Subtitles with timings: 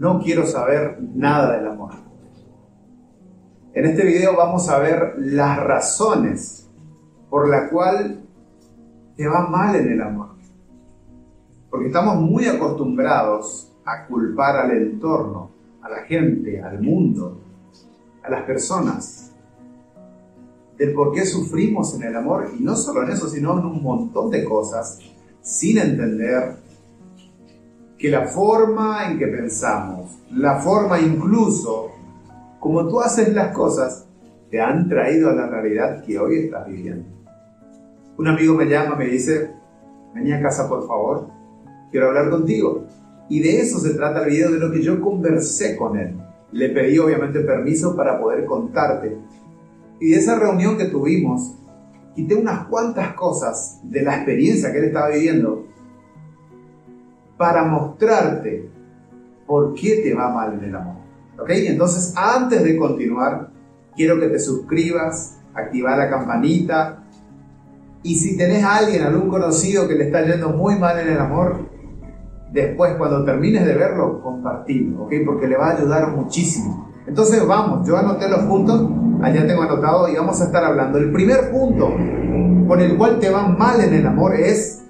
[0.00, 1.92] No quiero saber nada del amor.
[3.74, 6.70] En este video vamos a ver las razones
[7.28, 8.24] por la cual
[9.14, 10.30] te va mal en el amor.
[11.68, 15.50] Porque estamos muy acostumbrados a culpar al entorno,
[15.82, 17.38] a la gente, al mundo,
[18.22, 19.32] a las personas,
[20.78, 23.82] del por qué sufrimos en el amor, y no solo en eso, sino en un
[23.82, 24.98] montón de cosas,
[25.42, 26.69] sin entender
[28.00, 31.90] que la forma en que pensamos, la forma incluso
[32.58, 34.06] como tú haces las cosas,
[34.50, 37.04] te han traído a la realidad que hoy estás viviendo.
[38.16, 39.50] Un amigo me llama, me dice,
[40.14, 41.28] vení a casa por favor,
[41.90, 42.86] quiero hablar contigo.
[43.28, 46.16] Y de eso se trata el video, de lo que yo conversé con él.
[46.52, 49.16] Le pedí obviamente permiso para poder contarte.
[50.00, 51.54] Y de esa reunión que tuvimos,
[52.14, 55.69] quité unas cuantas cosas de la experiencia que él estaba viviendo
[57.40, 58.68] para mostrarte
[59.46, 60.96] por qué te va mal en el amor.
[61.38, 61.48] ¿Ok?
[61.48, 63.48] Entonces, antes de continuar,
[63.96, 67.02] quiero que te suscribas, activar la campanita.
[68.02, 71.18] Y si tenés a alguien, algún conocido que le está yendo muy mal en el
[71.18, 71.66] amor,
[72.52, 75.12] después cuando termines de verlo, compartirlo, ¿ok?
[75.24, 76.92] Porque le va a ayudar muchísimo.
[77.06, 78.86] Entonces vamos, yo anoté los puntos,
[79.22, 80.98] allá tengo anotado y vamos a estar hablando.
[80.98, 81.86] El primer punto
[82.68, 84.84] con el cual te va mal en el amor es,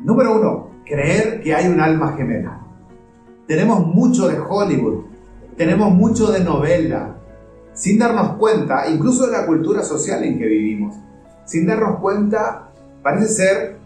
[0.00, 2.60] número uno, creer que hay un alma gemela.
[3.46, 5.04] Tenemos mucho de Hollywood,
[5.56, 7.16] tenemos mucho de novela,
[7.74, 10.94] sin darnos cuenta, incluso de la cultura social en que vivimos,
[11.44, 12.70] sin darnos cuenta,
[13.02, 13.76] parece ser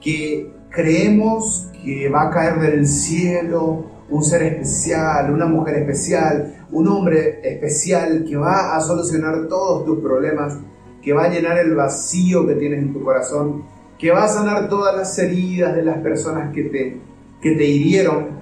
[0.00, 6.88] que creemos que va a caer del cielo un ser especial, una mujer especial, un
[6.88, 10.58] hombre especial que va a solucionar todos tus problemas,
[11.02, 13.64] que va a llenar el vacío que tienes en tu corazón
[14.04, 17.00] que va a sanar todas las heridas de las personas que te,
[17.40, 18.38] que te hirieron.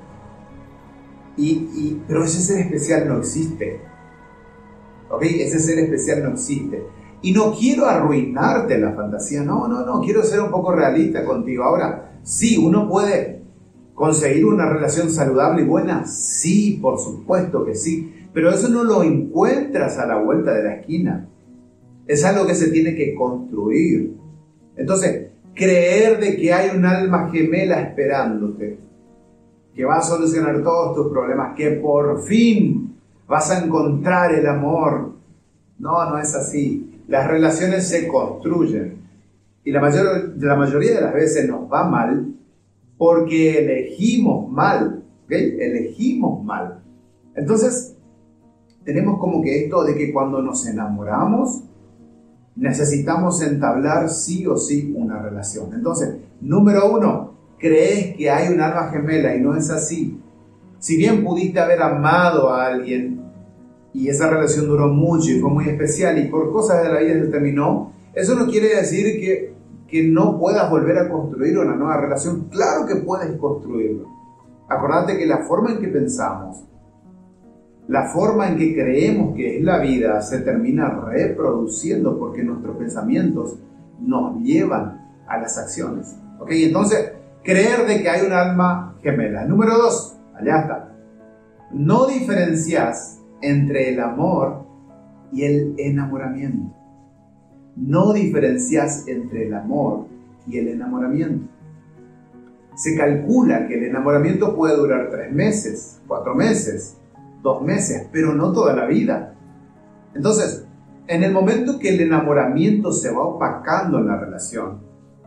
[1.37, 3.81] Y, pero ese ser especial no existe.
[5.09, 5.23] ¿Ok?
[5.23, 6.83] Ese ser especial no existe.
[7.23, 9.45] Y no quiero arruinarte la fantasía.
[9.45, 10.01] No, no, no.
[10.01, 11.63] Quiero ser un poco realista contigo.
[11.63, 13.45] Ahora, sí, uno puede
[13.95, 16.07] conseguir una relación saludable y buena.
[16.07, 18.27] Sí, por supuesto que sí.
[18.35, 21.29] Pero eso no lo encuentras a la vuelta de la esquina.
[22.09, 24.17] Es algo que se tiene que construir.
[24.75, 28.79] Entonces, creer de que hay un alma gemela esperándote,
[29.75, 32.97] que va a solucionar todos tus problemas, que por fin
[33.27, 35.13] vas a encontrar el amor.
[35.79, 37.01] No, no es así.
[37.09, 39.03] Las relaciones se construyen.
[39.65, 42.35] Y la, mayor, la mayoría de las veces nos va mal
[42.99, 45.03] porque elegimos mal.
[45.29, 46.83] Elegimos mal.
[47.35, 47.97] Entonces,
[48.85, 51.65] tenemos como que esto de que cuando nos enamoramos,
[52.57, 55.73] necesitamos entablar sí o sí una relación.
[55.75, 60.21] Entonces, número uno, crees que hay un alma gemela y no es así.
[60.79, 63.23] Si bien pudiste haber amado a alguien
[63.95, 67.15] y esa relación duró mucho y fue muy especial y por cosas de la vida
[67.15, 69.55] se terminó, eso no quiere decir que,
[69.87, 72.49] que no puedas volver a construir una nueva relación.
[72.51, 74.07] Claro que puedes construirlo.
[74.69, 76.65] Acordate que la forma en que pensamos,
[77.89, 83.59] la forma en que creemos que es la vida se termina reproduciendo porque nuestros pensamientos
[84.01, 86.17] nos llevan a las acciones.
[86.39, 86.51] ¿Ok?
[86.53, 87.13] Entonces,
[87.43, 89.45] creer de que hay un alma gemela.
[89.45, 90.89] Número dos, allá está.
[91.73, 94.65] No diferencias entre el amor
[95.33, 96.75] y el enamoramiento.
[97.77, 100.07] No diferencias entre el amor
[100.47, 101.49] y el enamoramiento.
[102.75, 106.97] Se calcula que el enamoramiento puede durar tres meses, cuatro meses,
[107.43, 109.35] dos meses, pero no toda la vida.
[110.15, 110.67] Entonces,
[111.07, 114.81] en el momento que el enamoramiento se va opacando en la relación,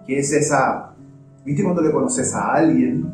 [0.08, 0.94] que es esa,
[1.46, 3.14] ¿viste cuando le conoces a alguien?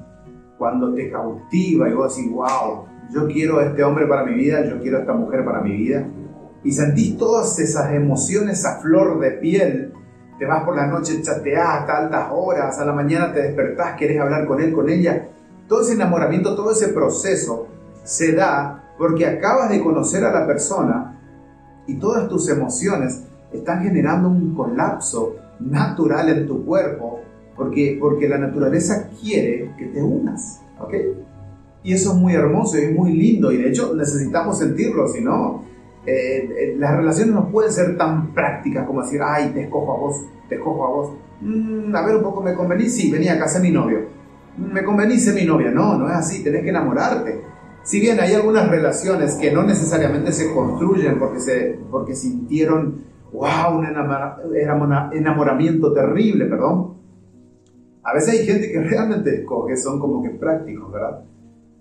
[0.58, 4.64] Cuando te cautiva y vos decís, wow, yo quiero a este hombre para mi vida,
[4.64, 6.08] yo quiero a esta mujer para mi vida.
[6.64, 9.94] Y sentís todas esas emociones a flor de piel.
[10.38, 14.20] Te vas por la noche, chateás hasta altas horas, a la mañana te despertás, querés
[14.20, 15.30] hablar con él, con ella.
[15.68, 17.68] Todo ese enamoramiento, todo ese proceso
[18.04, 21.20] se da porque acabas de conocer a la persona
[21.88, 27.20] y todas tus emociones están generando un colapso natural en tu cuerpo
[27.56, 30.62] porque, porque la naturaleza quiere que te unas.
[30.80, 30.94] ¿ok?
[31.82, 35.24] Y eso es muy hermoso y es muy lindo y de hecho necesitamos sentirlo, si
[35.24, 35.64] no,
[36.06, 39.98] eh, eh, las relaciones no pueden ser tan prácticas como decir, ay, te escojo a
[39.98, 41.14] vos, te escojo a vos.
[41.42, 44.02] Mm, a ver, un poco me convenís, sí, venía acá, sé mi novio.
[44.58, 45.72] Mm, me convenís, sé mi novia.
[45.72, 47.50] No, no es así, tenés que enamorarte.
[47.84, 53.78] Si bien hay algunas relaciones que no necesariamente se construyen porque, se, porque sintieron, wow,
[53.78, 53.86] un
[55.14, 56.94] enamoramiento terrible, perdón.
[58.04, 61.24] A veces hay gente que realmente escoge, son como que prácticos, ¿verdad?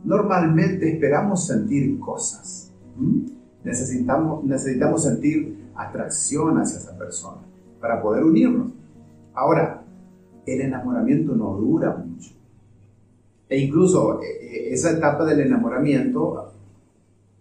[0.05, 2.73] Normalmente esperamos sentir cosas.
[3.63, 7.43] Necesitamos, necesitamos sentir atracción hacia esa persona
[7.81, 8.73] para poder unirnos.
[9.35, 9.83] Ahora,
[10.47, 12.10] el enamoramiento no dura mucho.
[13.51, 16.53] E incluso eh, eh, esa etapa del enamoramiento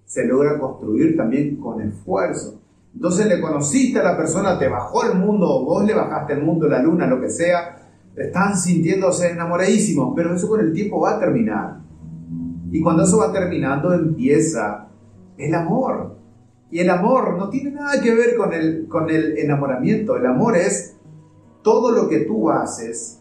[0.06, 2.60] se logra construir también con esfuerzo.
[2.96, 6.68] Entonces le conociste a la persona, te bajó el mundo, vos le bajaste el mundo,
[6.68, 11.20] la luna, lo que sea, están sintiéndose enamoradísimos, pero eso con el tiempo va a
[11.20, 11.78] terminar.
[12.72, 14.88] Y cuando eso va terminando empieza
[15.38, 16.18] el amor.
[16.72, 20.18] Y el amor no tiene nada que ver con el, con el enamoramiento.
[20.18, 20.98] El amor es
[21.62, 23.19] todo lo que tú haces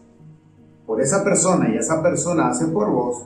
[0.89, 3.23] por esa persona y esa persona hace por vos,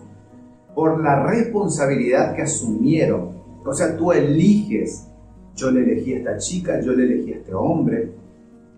[0.76, 3.30] por la responsabilidad que asumieron.
[3.66, 5.08] O sea, tú eliges,
[5.56, 8.12] yo le elegí a esta chica, yo le elegí a este hombre,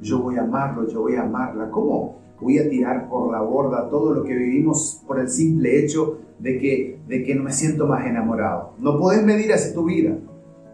[0.02, 1.72] yo voy a amarlo, yo voy a amarla.
[1.72, 6.20] ¿Cómo voy a tirar por la borda todo lo que vivimos por el simple hecho
[6.38, 8.76] de que, de que no me siento más enamorado?
[8.78, 10.16] No puedes medir así tu vida.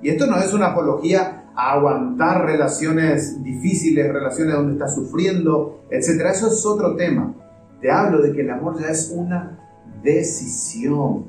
[0.02, 6.26] Y esto no es una apología a aguantar relaciones difíciles, relaciones donde estás sufriendo, etc.
[6.30, 7.36] Eso es otro tema.
[7.82, 9.60] Te hablo de que el amor ya es una
[10.04, 11.26] decisión.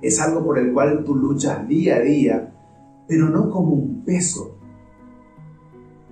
[0.00, 2.52] Es algo por el cual tú luchas día a día,
[3.06, 4.56] pero no como un peso,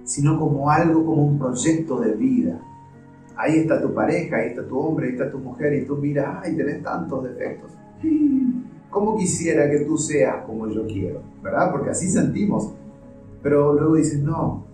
[0.05, 2.61] sino como algo, como un proyecto de vida.
[3.37, 6.41] Ahí está tu pareja, ahí está tu hombre, ahí está tu mujer, y tú miras,
[6.43, 7.73] ay, tenés tantos defectos.
[8.91, 11.23] ¿Cómo quisiera que tú seas como yo quiero?
[11.43, 11.71] ¿Verdad?
[11.71, 12.75] Porque así sentimos.
[13.41, 14.65] Pero luego dices, no,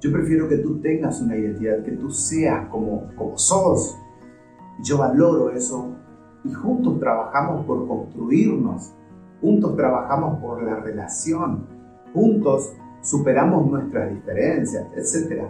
[0.00, 3.98] yo prefiero que tú tengas una identidad, que tú seas como, como sos.
[4.82, 5.96] Yo valoro eso
[6.44, 8.94] y juntos trabajamos por construirnos,
[9.40, 11.66] juntos trabajamos por la relación,
[12.14, 12.72] juntos
[13.02, 15.42] superamos nuestras diferencias, etc.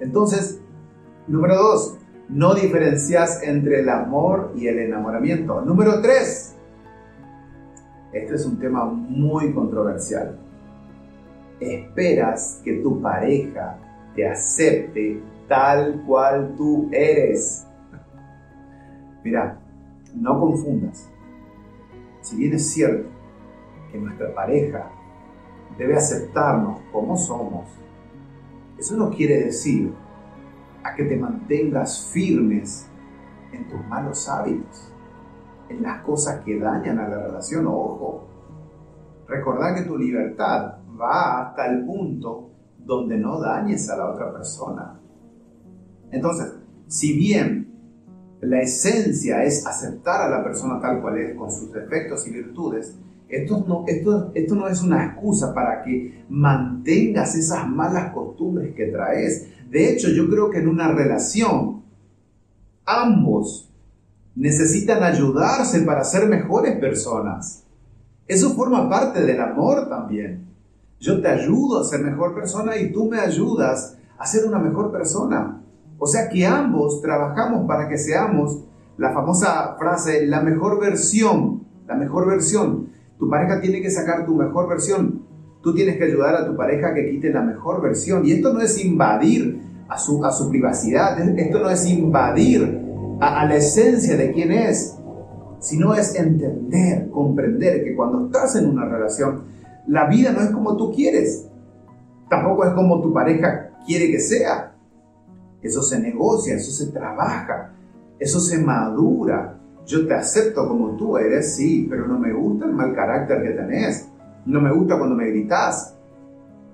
[0.00, 0.60] Entonces,
[1.28, 1.98] número dos,
[2.28, 5.60] no diferencias entre el amor y el enamoramiento.
[5.60, 6.56] Número tres,
[8.12, 10.47] este es un tema muy controversial.
[11.60, 13.78] Esperas que tu pareja
[14.14, 17.66] te acepte tal cual tú eres.
[19.24, 19.58] Mira,
[20.14, 21.10] no confundas.
[22.20, 23.08] Si bien es cierto
[23.90, 24.90] que nuestra pareja
[25.76, 27.66] debe aceptarnos como somos,
[28.78, 29.92] eso no quiere decir
[30.82, 32.88] a que te mantengas firmes
[33.52, 34.92] en tus malos hábitos
[35.68, 37.66] en las cosas que dañan a la relación.
[37.66, 38.26] Ojo,
[39.26, 44.98] recordad que tu libertad va hasta el punto donde no dañes a la otra persona.
[46.10, 46.54] Entonces,
[46.86, 47.68] si bien
[48.40, 52.96] la esencia es aceptar a la persona tal cual es, con sus defectos y virtudes,
[53.28, 58.86] esto no, esto, esto no es una excusa para que mantengas esas malas costumbres que
[58.86, 59.48] traes.
[59.68, 61.82] De hecho, yo creo que en una relación,
[62.86, 63.70] ambos
[64.34, 67.64] necesitan ayudarse para ser mejores personas.
[68.26, 70.47] Eso forma parte del amor también.
[71.00, 74.90] Yo te ayudo a ser mejor persona y tú me ayudas a ser una mejor
[74.90, 75.62] persona.
[75.98, 78.64] O sea que ambos trabajamos para que seamos
[78.96, 82.88] la famosa frase, la mejor versión, la mejor versión.
[83.18, 85.22] Tu pareja tiene que sacar tu mejor versión.
[85.62, 88.24] Tú tienes que ayudar a tu pareja a que quite la mejor versión.
[88.24, 92.80] Y esto no es invadir a su, a su privacidad, esto no es invadir
[93.20, 94.96] a, la esencia de quién es,
[95.60, 99.44] sino es entender, comprender que cuando estás en una relación,
[99.88, 101.48] la vida no es como tú quieres,
[102.28, 104.74] tampoco es como tu pareja quiere que sea.
[105.62, 107.72] Eso se negocia, eso se trabaja,
[108.18, 109.58] eso se madura.
[109.86, 113.50] Yo te acepto como tú eres, sí, pero no me gusta el mal carácter que
[113.50, 114.08] tenés.
[114.44, 115.96] No me gusta cuando me gritas.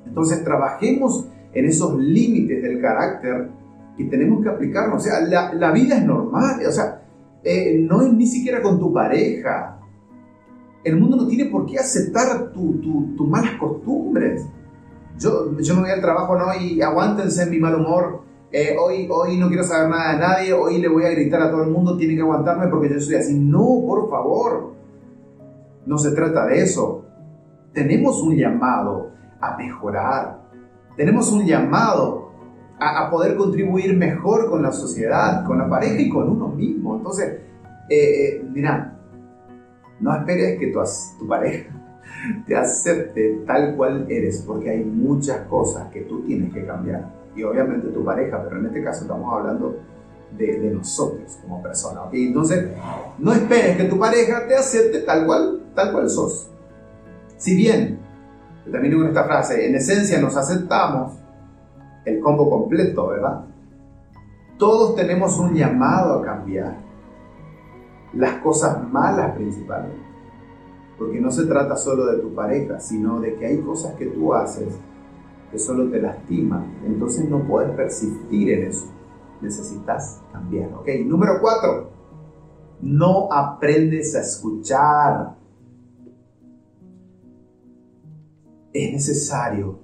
[0.05, 3.49] Entonces trabajemos en esos límites del carácter
[3.97, 4.97] y tenemos que aplicarnos.
[4.97, 7.03] O sea, la, vida es normal, o sea,
[7.45, 9.79] eh, no es ni siquiera con tu pareja.
[10.85, 14.47] El mundo no tiene por qué aceptar tus tu, malas costumbres.
[15.19, 16.45] Yo, yo me voy al trabajo ¿no?
[16.61, 18.23] y aguántense mi mal humor.
[18.53, 21.65] Eh, hoy, no quiero saber nada de nadie, hoy le voy a gritar a todo
[21.65, 23.37] el mundo, tiene que aguantarme porque yo soy así.
[23.37, 24.75] No, por favor.
[25.87, 27.05] No se trata de eso.
[27.73, 29.11] Tenemos un llamado
[29.41, 30.39] a mejorar.
[30.97, 32.31] Tenemos un llamado
[32.79, 36.97] a, poder contribuir mejor con la sociedad, con la pareja y con uno mismo.
[36.97, 37.41] Entonces,
[37.89, 38.94] eh, eh, mira,
[40.01, 41.71] No esperes que tu, pareja
[42.47, 47.13] te acepte tal cual eres, porque hay muchas cosas que tú tienes que cambiar.
[47.37, 49.79] Y obviamente tu pareja, pero en este caso estamos hablando
[50.37, 52.05] de, nosotros como personas.
[52.13, 52.71] Entonces,
[53.19, 56.51] no esperes que tu pareja te acepte tal cual, tal cual sos.
[57.37, 57.99] Si bien,
[58.71, 61.13] también digo esta frase, en esencia nos aceptamos
[62.05, 63.45] el combo completo, ¿verdad?
[64.59, 66.77] Todos tenemos un llamado a cambiar
[68.17, 70.05] las cosas malas principalmente.
[70.99, 74.33] Porque no se trata solo de tu pareja, sino de que hay cosas que tú
[74.33, 74.79] haces
[75.51, 76.81] que solo te lastiman.
[76.85, 78.93] Entonces no puedes persistir en eso.
[79.41, 80.73] Necesitas cambiar.
[80.75, 81.91] Ok, número cuatro.
[82.81, 85.37] No aprendes a escuchar.
[88.73, 89.79] Es necesario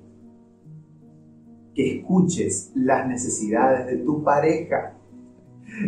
[1.75, 4.97] que escuches las necesidades de tu pareja.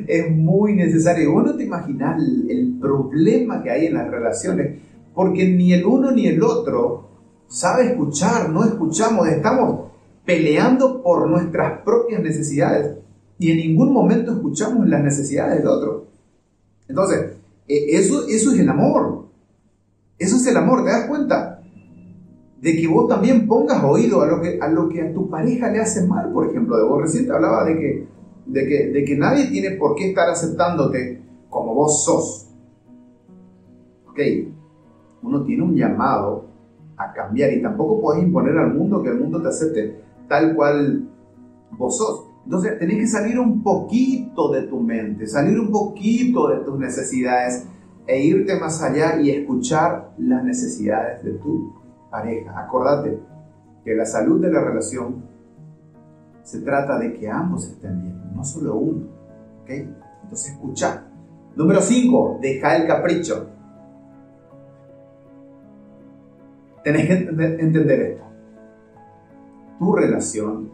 [0.06, 1.32] Es muy necesario.
[1.32, 4.80] Vos no te imaginas el, problema que hay en las relaciones,
[5.14, 7.10] porque ni el uno ni el otro
[7.46, 9.92] sabe escuchar, no escuchamos, estamos
[10.24, 12.96] peleando por nuestras propias necesidades
[13.38, 16.06] y en ningún momento escuchamos las necesidades del otro.
[16.88, 17.36] Entonces,
[17.68, 19.26] e, eso, eso es el amor.
[20.18, 21.62] Eso es el amor, ¿te das cuenta?
[22.60, 25.68] De que vos también pongas oído a lo que a, lo que a tu pareja
[25.70, 26.76] le hace mal, por ejemplo.
[26.76, 28.06] De vos recién te hablaba de que,
[28.46, 32.48] de, que, de que nadie tiene por qué estar aceptándote como vos sos.
[34.08, 34.18] Ok,
[35.22, 36.46] uno tiene un llamado
[36.96, 41.08] a cambiar y tampoco puedes imponer al mundo que el mundo te acepte tal cual
[41.72, 42.26] vos sos.
[42.44, 47.66] Entonces tenés que salir un poquito de tu mente, salir un poquito de tus necesidades
[48.06, 51.72] e irte más allá y escuchar las necesidades de tu
[52.10, 52.58] pareja.
[52.58, 53.18] Acordate
[53.84, 55.31] que la salud de la relación
[56.42, 59.06] se trata de que ambos estén bien, no solo uno.
[59.62, 59.70] ¿ok?
[60.22, 61.04] Entonces escucha.
[61.54, 63.48] Número 5, deja el capricho.
[66.82, 67.14] Tenés que
[67.60, 68.24] entender esto.
[69.78, 70.70] Tu relación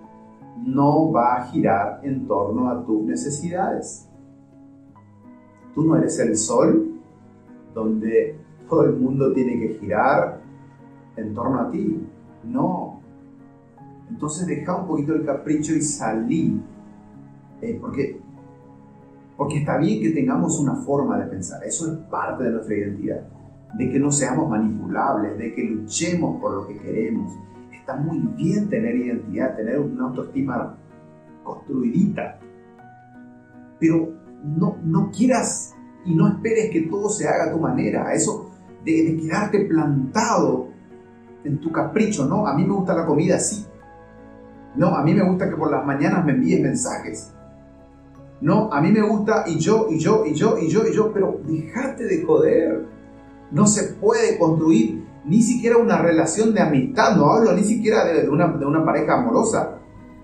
[0.64, 4.08] no va a girar en torno a tus necesidades.
[5.74, 7.00] Tú no eres el sol
[7.74, 10.40] donde todo el mundo tiene que girar
[11.16, 12.06] en torno a ti.
[12.44, 13.00] No.
[14.10, 16.60] Entonces deja un poquito el capricho y salí.
[17.60, 18.20] Eh, porque,
[19.36, 21.62] porque está bien que tengamos una forma de pensar.
[21.64, 23.28] Eso es parte de nuestra identidad.
[23.74, 27.34] De que no seamos manipulables, de que luchemos por lo que queremos,
[27.72, 30.76] está muy bien tener identidad, tener una autoestima
[31.44, 32.38] construidita.
[33.78, 35.74] Pero no, no quieras
[36.04, 38.12] y no esperes que todo se haga a tu manera.
[38.14, 38.50] Eso
[38.84, 40.68] de, quedarte plantado
[41.44, 42.46] en tu capricho, ¿no?
[42.46, 43.64] A mí me gusta la comida así.
[44.74, 47.32] No, a mí me gusta que por las mañanas me envíes mensajes.
[48.40, 51.12] No, a mí me gusta y yo, y yo, y yo, y yo, y yo,
[51.12, 52.86] pero déjate de joder.
[53.50, 58.28] No se puede construir ni siquiera una relación de amistad, no hablo ni siquiera de,
[58.28, 59.78] una, de una pareja amorosa,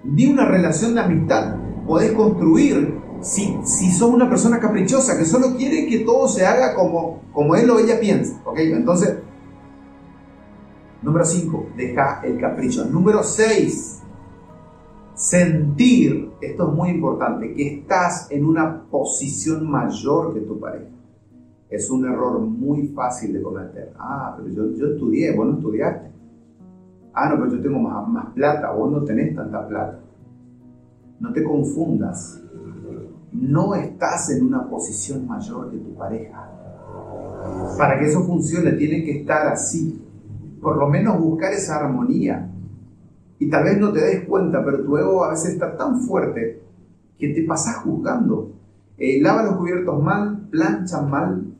[0.05, 5.57] ni una relación de amistad podés construir si, si sos una persona caprichosa que solo
[5.57, 8.41] quiere que todo se haga como, como él o ella piensa.
[8.45, 8.59] ¿ok?
[8.59, 9.17] Entonces,
[11.03, 12.85] número 5, deja el capricho.
[12.85, 13.94] Número 6,
[15.28, 20.95] sentir, esto es muy importante, que estás en una posición mayor que tu pareja
[21.75, 23.93] es un error muy fácil de cometer.
[23.99, 26.12] Ah, pero yo, yo estudié, vos no estudiaste.
[27.12, 29.99] Ah, no, pero yo tengo más, más plata, vos no tenés tanta plata.
[31.21, 32.40] No te confundas.
[33.33, 36.50] No estás en una posición mayor que tu pareja.
[37.76, 40.00] Para que eso funcione tiene que estar así.
[40.61, 42.50] Por lo menos buscar esa armonía.
[43.38, 46.62] Y tal vez no te des cuenta, pero tu ego a veces está tan fuerte
[47.19, 48.53] que te pasas juzgando.
[48.97, 51.53] Eh, lava los cubiertos mal, plancha mal,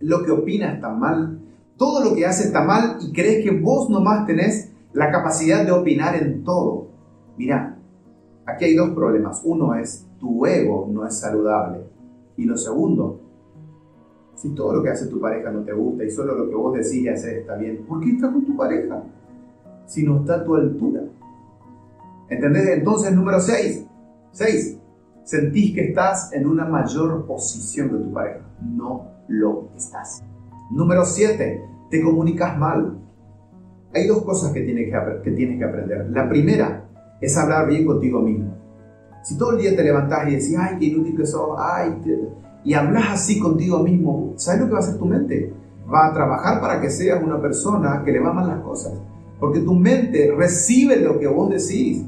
[0.00, 1.38] lo que opina está mal,
[1.76, 5.72] todo lo que hace está mal y crees que vos nomás tenés la capacidad de
[5.72, 6.88] opinar en todo.
[7.36, 7.78] Mira,
[8.46, 9.42] aquí hay dos problemas.
[9.44, 11.80] Uno es tu ego no es saludable.
[12.36, 13.20] Y lo segundo,
[14.34, 16.74] si todo lo que hace tu pareja no te gusta y solo lo que vos
[16.74, 19.02] decís y haces está bien, ¿por qué estás con tu pareja?
[19.86, 21.02] Si no está a tu altura.
[22.28, 22.68] ¿Entendés?
[22.68, 23.86] Entonces, número 6.
[24.32, 24.78] 6.
[25.24, 28.40] Sentís que estás en una mayor posición que tu pareja.
[28.60, 30.22] No lo estás.
[30.70, 31.64] Número 7.
[31.90, 32.98] Te comunicas mal.
[33.94, 36.10] Hay dos cosas que tienes que, que tienes que aprender.
[36.10, 36.84] La primera
[37.20, 38.54] es hablar bien contigo mismo.
[39.22, 42.00] Si todo el día te levantás y decís, ay, qué inútil que sos, ay,
[42.62, 45.52] y hablas así contigo mismo, ¿sabes lo que va a hacer tu mente?
[45.92, 48.92] Va a trabajar para que seas una persona que le va mal las cosas.
[49.38, 52.04] Porque tu mente recibe lo que vos decís.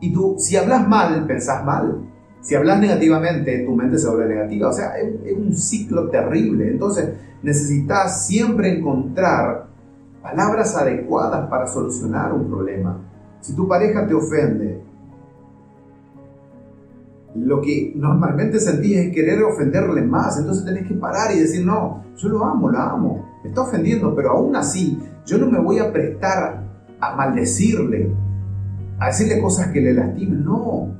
[0.00, 2.02] Y tú, si hablas mal, pensás mal.
[2.40, 4.68] Si hablas negativamente, tu mente se vuelve negativa.
[4.68, 6.68] O sea, es, es un ciclo terrible.
[6.68, 7.10] Entonces,
[7.42, 9.66] necesitas siempre encontrar
[10.22, 13.00] palabras adecuadas para solucionar un problema.
[13.40, 14.82] Si tu pareja te ofende,
[17.36, 22.04] lo que normalmente sentís es querer ofenderle más, entonces tenés que parar y decir, no,
[22.16, 25.78] yo lo amo, lo amo, me está ofendiendo, pero aún así yo no me voy
[25.78, 26.62] a prestar
[27.00, 28.10] a maldecirle,
[28.98, 30.94] a decirle cosas que le lastimen, no,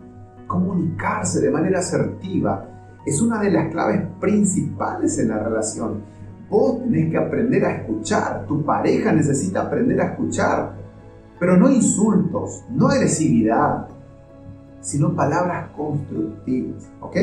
[0.46, 2.68] comunicarse de manera asertiva
[3.06, 6.02] es una de las claves principales en la relación.
[6.50, 10.74] Vos tenés que aprender a escuchar, tu pareja necesita aprender a escuchar,
[11.38, 13.86] pero no insultos, no agresividad,
[14.80, 16.88] sino palabras constructivas.
[17.00, 17.16] ¿Ok?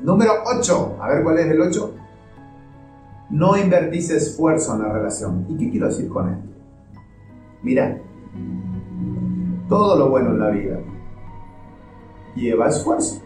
[0.00, 0.96] Número 8.
[1.00, 1.94] A ver cuál es el 8.
[3.30, 5.46] No invertís esfuerzo en la relación.
[5.48, 6.48] ¿Y qué quiero decir con esto?
[7.62, 8.00] Mira,
[9.68, 10.78] todo lo bueno en la vida
[12.34, 13.22] lleva esfuerzo.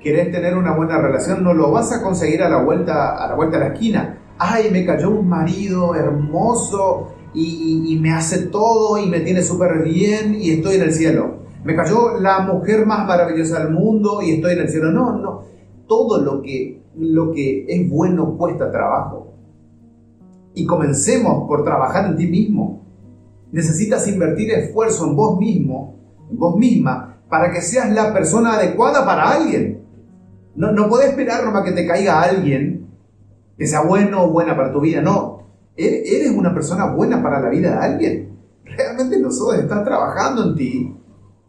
[0.00, 1.42] ¿Querés tener una buena relación?
[1.42, 4.18] No lo vas a conseguir a la vuelta a la, vuelta a la esquina.
[4.38, 9.82] Ay, me cayó un marido hermoso y, y me hace todo y me tiene súper
[9.82, 14.32] bien y estoy en el cielo me cayó la mujer más maravillosa del mundo y
[14.32, 14.90] estoy en el cielo.
[14.90, 15.42] No, no.
[15.86, 19.34] Todo lo que, lo que es bueno cuesta trabajo.
[20.54, 22.82] Y comencemos por trabajar en ti mismo.
[23.52, 25.96] Necesitas invertir esfuerzo en vos mismo,
[26.30, 29.82] en vos misma, para que seas la persona adecuada para alguien.
[30.56, 32.88] No, no podés esperar nomás que te caiga alguien
[33.56, 35.00] que sea bueno o buena para tu vida.
[35.00, 35.38] No.
[35.76, 38.38] Eres una persona buena para la vida de alguien.
[38.64, 39.28] Realmente lo.
[39.54, 40.98] Estás trabajando en ti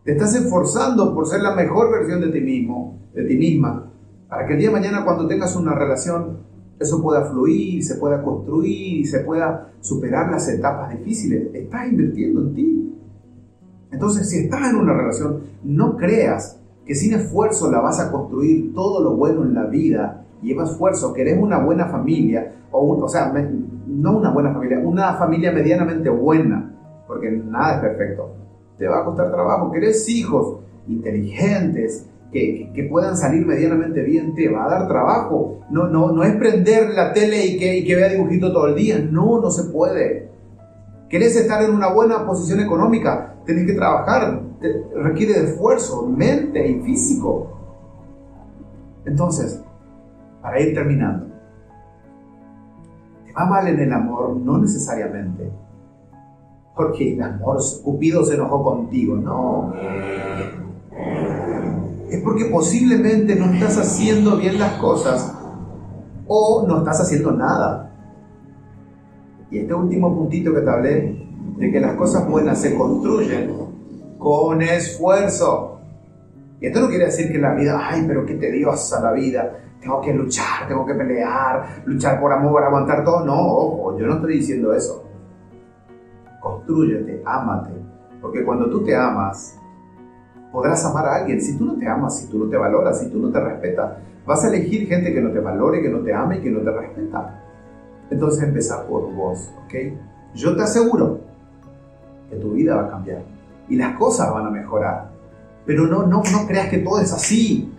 [0.04, 3.89] te estás esforzando por ser la mejor versión de ti mismo, de ti misma,
[4.30, 6.38] para que el día de mañana cuando tengas una relación,
[6.80, 11.54] eso pueda fluir, se pueda construir y se pueda superar las etapas difíciles.
[11.54, 12.96] Estás invirtiendo en ti.
[13.92, 18.74] Entonces, si estás en una relación, no creas que sin esfuerzo la vas a construir
[18.74, 20.26] todo lo bueno en la vida.
[20.42, 23.34] Lleva esfuerzo, querés una buena familia, o, o sea,
[23.88, 26.74] no una buena familia, una familia medianamente buena,
[27.08, 28.40] porque nada es perfecto
[28.80, 29.72] te va a costar trabajo.
[29.72, 35.62] Querés hijos inteligentes, que, puedan salir medianamente bien, te va a dar trabajo.
[35.70, 38.76] No, no, no es prender la tele y que, y que vea dibujito todo el
[38.76, 39.00] día.
[39.00, 40.30] No, no se puede.
[41.10, 43.36] ¿Querés estar en una buena posición económica?
[43.46, 44.42] Tenés que trabajar.
[44.96, 47.58] requiere esfuerzo, mente y físico.
[49.06, 49.64] Entonces,
[50.42, 51.28] para ir terminando,
[53.26, 54.36] ¿te va mal en el amor?
[54.36, 55.50] No necesariamente
[56.80, 59.74] porque el amor, Cupido se enojó contigo, no.
[62.10, 65.36] Es porque posiblemente no estás haciendo bien las cosas
[66.28, 67.92] o no estás haciendo nada.
[69.52, 73.52] Y este último puntito que te hablé, de que las cosas buenas se construyen
[74.18, 75.82] con esfuerzo.
[76.62, 80.02] Y esto no quiere decir que la vida, ay, pero qué tediosa la vida, tengo
[80.02, 83.26] que luchar, tengo que pelear, luchar por amor, aguantar todo.
[83.26, 85.10] No, ojo, yo no estoy diciendo eso
[86.40, 87.72] construyete, ámate.
[88.22, 89.58] Porque cuando tú te amas,
[90.52, 91.42] podrás amar a alguien.
[91.42, 93.94] Si tú no te amas, si tú no te valoras, si tú no te respetas,
[94.26, 96.60] vas a elegir gente que no te valore, que no te ame y que no
[96.62, 97.42] te respeta.
[98.10, 99.74] Entonces empezar por vos, ¿ok?
[100.34, 101.20] Yo te aseguro
[102.30, 103.24] que tu vida va a cambiar
[103.68, 105.10] y las cosas van a mejorar.
[105.66, 107.72] Pero no, no, no creas que todo es así.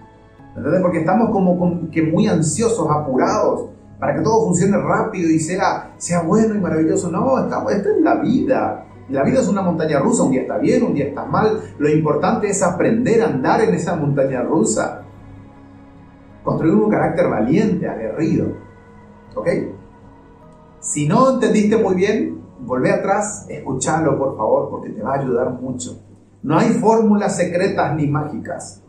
[0.56, 0.80] ¿Entendés?
[0.80, 6.22] Porque estamos como, que muy ansiosos, apurados para que todo funcione rápido y sea, sea
[6.22, 7.10] bueno y maravilloso.
[7.10, 8.86] No, estamos, esta es la vida.
[9.10, 11.60] La vida es una montaña rusa, un día está bien, un día está mal.
[11.78, 15.02] Lo importante es aprender a andar en esa montaña rusa.
[16.44, 18.52] Construir un carácter valiente, aguerrido.
[19.34, 19.48] ¿Ok?
[20.80, 25.50] Si no entendiste muy bien, volvé atrás, escúchalo por favor, porque te va a ayudar
[25.60, 26.00] mucho.
[26.42, 28.82] No hay fórmulas secretas ni mágicas,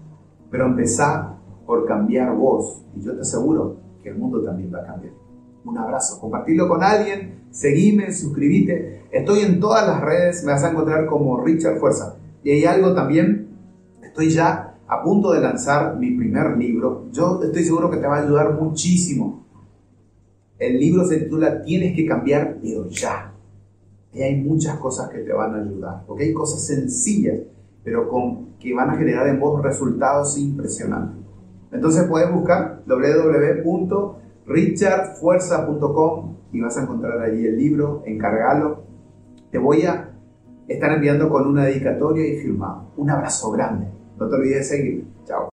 [0.49, 2.84] pero empezá por cambiar vos.
[2.95, 5.13] Y yo te aseguro que el mundo también va a cambiar.
[5.63, 9.04] Un abrazo, compartirlo con alguien, seguime, suscríbete.
[9.12, 12.15] Estoy en todas las redes, me vas a encontrar como Richard Fuerza.
[12.43, 13.50] Y hay algo también,
[14.02, 17.06] estoy ya a punto de lanzar mi primer libro.
[17.12, 19.45] Yo estoy seguro que te va a ayudar muchísimo.
[20.58, 23.34] El libro se titula Tienes que cambiar, pero ya.
[24.13, 27.39] Y hay muchas cosas que te van a ayudar, porque hay cosas sencillas,
[27.84, 31.24] pero con, que van a generar en vos resultados impresionantes.
[31.71, 32.84] Entonces puedes buscar
[34.45, 38.84] www.richardfuerza.com y vas a encontrar allí el libro, encargalo.
[39.51, 40.12] Te voy a
[40.67, 42.91] estar enviando con una dedicatoria y firmado.
[42.97, 43.88] Un abrazo grande.
[44.17, 45.08] No te olvides de seguir.
[45.25, 45.49] Chao.